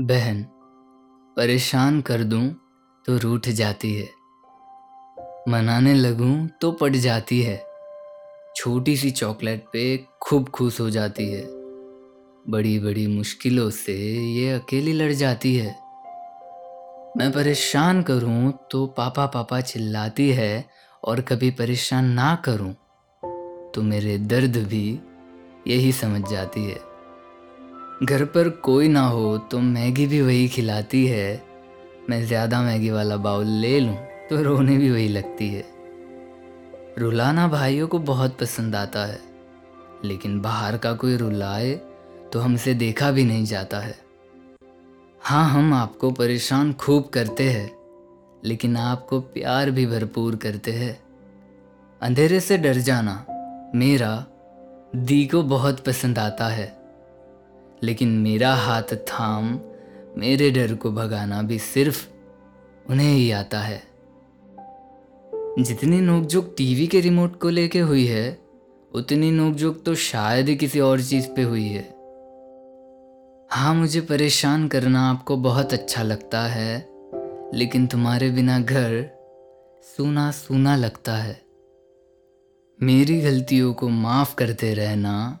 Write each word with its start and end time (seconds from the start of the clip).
बहन, 0.00 0.42
परेशान 1.36 2.00
कर 2.00 2.22
दूँ 2.24 2.48
तो 3.06 3.16
रूठ 3.18 3.48
जाती 3.48 3.94
है। 3.94 4.08
मनाने 5.48 5.94
लगूं 5.94 6.46
तो 6.46 6.72
पट 6.72 6.92
जाती 6.92 7.42
है। 7.42 7.66
छोटी 8.56 8.96
सी 8.96 9.10
चॉकलेट 9.10 9.64
पे 9.72 10.06
खूब 10.22 10.48
खुश 10.48 10.80
हो 10.80 10.90
जाती 10.90 11.30
है। 11.32 11.42
बड़ी 12.48 12.78
बड़ी 12.78 13.06
मुश्किलों 13.06 13.70
से 13.70 13.94
ये 14.34 14.52
अकेली 14.52 14.92
लड़ 14.92 15.12
जाती 15.12 15.56
है। 15.56 15.76
मैं 17.16 17.32
परेशान 17.32 18.02
करूँ 18.02 18.52
तो 18.70 18.86
पापा 18.86 19.26
पापा 19.26 19.60
चिल्लाती 19.60 20.30
है 20.30 20.64
और 21.04 21.20
कभी 21.20 21.50
परेशान 21.50 22.04
ना 22.04 22.34
करूँ 22.36 22.72
तो 23.74 23.82
मेरे 23.82 24.18
दर्द 24.18 24.56
भी 24.56 25.00
यही 25.66 25.92
समझ 25.92 26.30
जाती 26.30 26.64
है। 26.64 26.93
घर 28.02 28.24
पर 28.24 28.48
कोई 28.48 28.88
ना 28.88 29.06
हो 29.06 29.36
तो 29.50 29.58
मैगी 29.60 30.06
भी 30.06 30.20
वही 30.22 30.48
खिलाती 30.48 31.06
है। 31.06 31.42
मैं 32.10 32.24
ज़्यादा 32.26 32.60
मैगी 32.62 32.90
वाला 32.90 33.16
बाउल 33.16 33.46
ले 33.46 33.78
लूँ 33.80 33.94
तो 34.30 34.42
रोने 34.42 34.76
भी 34.76 34.90
वही 34.90 35.08
लगती 35.08 35.48
है। 35.48 35.64
रुलाना 36.98 37.46
भाइयों 37.48 37.86
को 37.88 37.98
बहुत 38.00 38.36
पसंद 38.38 38.76
आता 38.76 39.04
है, 39.06 39.20
लेकिन 40.04 40.40
बाहर 40.40 40.76
का 40.76 40.92
कोई 40.94 41.16
रुलाए 41.16 41.72
तो 42.32 42.40
हमसे 42.40 42.74
देखा 42.74 43.10
भी 43.10 43.24
नहीं 43.24 43.44
जाता 43.44 43.80
है। 43.80 43.96
हाँ 45.20 45.48
हम 45.50 45.72
आपको 45.74 46.10
परेशान 46.12 46.72
खूब 46.72 47.08
करते 47.08 47.48
हैं, 47.50 47.70
लेकिन 48.44 48.76
आपको 48.76 49.20
प्यार 49.20 49.70
भी 49.70 49.86
भरपूर 49.86 50.36
करते 50.36 50.72
हैं। 50.72 50.96
अंधेरे 52.00 52.40
से 52.40 52.58
डर 52.58 52.78
जाना 52.80 53.24
मेरा, 53.74 54.24
दी 54.96 55.26
को 55.26 55.42
बहुत 55.44 55.84
पसंद 55.84 56.18
आता 56.18 56.48
है। 56.48 56.72
लेकिन 57.84 58.08
मेरा 58.08 58.54
हाथ 58.54 58.82
थाम, 58.82 59.60
मेरे 60.16 60.50
डर 60.50 60.74
को 60.74 60.92
भगाना 60.92 61.42
भी 61.42 61.58
सिर्फ़ 61.58 62.08
उन्हें 62.90 63.14
ही 63.14 63.30
आता 63.30 63.60
है। 63.60 63.82
जितनी 65.58 66.00
नोकझोंक 66.00 66.54
टीवी 66.58 66.86
के 66.86 67.00
रिमोट 67.00 67.40
को 67.40 67.48
लेके 67.48 67.80
हुई 67.80 68.06
है, 68.06 68.38
उतनी 68.94 69.30
नोकझोंक 69.30 69.82
तो 69.86 69.94
शायद 69.94 70.48
ही 70.48 70.56
किसी 70.56 70.80
और 70.80 71.02
चीज़ 71.02 71.28
पे 71.28 71.42
हुई 71.42 71.68
है। 71.68 71.94
हाँ 73.50 73.74
मुझे 73.74 74.00
परेशान 74.00 74.68
करना 74.68 75.10
आपको 75.10 75.36
बहुत 75.36 75.72
अच्छा 75.72 76.02
लगता 76.02 76.42
है, 76.42 76.88
लेकिन 77.54 77.86
तुम्हारे 77.86 78.30
बिना 78.30 78.58
घर 78.58 79.10
सूना 79.82 80.30
सूना 80.30 80.76
लगता 80.76 81.16
है। 81.16 81.42
मेरी 82.82 83.20
गलतियों 83.20 83.74
को 83.74 83.88
माफ़ 83.88 84.34
करते 84.34 84.74
रहना 84.74 85.38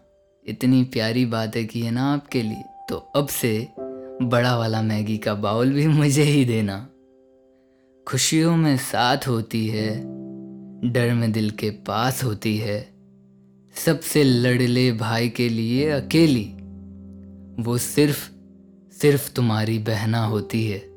इतनी 0.48 0.84
प्यारी 0.84 1.26
बातें 1.26 1.66
की 1.66 1.80
है 1.80 1.90
ना 1.90 2.14
आपके 2.14 2.42
लिए 2.42 2.64
तो 2.88 2.96
अब 2.96 3.28
से 3.28 3.68
बड़ा 4.22 4.56
वाला 4.56 4.82
मैगी 4.82 5.18
का 5.18 5.34
बाउल 5.34 5.72
भी 5.72 5.86
मुझे 6.00 6.22
ही 6.22 6.44
देना। 6.44 6.88
खुशियों 8.08 8.56
में 8.56 8.76
साथ 8.76 9.28
होती 9.28 9.68
है, 9.68 10.00
डर 10.92 11.14
में 11.14 11.32
दिल 11.32 11.50
के 11.50 11.70
पास 11.70 12.24
होती 12.24 12.58
है। 12.58 12.94
सबसे 13.74 14.24
लड़ले 14.24 14.92
भाई 14.92 15.28
के 15.28 15.48
लिए 15.48 15.90
अकेली, 15.90 16.54
वो 17.62 17.78
सिर्फ़ 17.78 18.30
सिर्फ़ 18.92 19.32
तुम्हारी 19.32 19.78
बहना 19.78 20.24
होती 20.24 20.66
है। 20.66 20.93